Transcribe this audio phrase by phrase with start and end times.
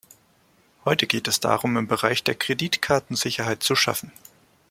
[0.83, 4.11] Heute geht es darum, im Bereich der Kreditkarten Sicherheit zu schaffen.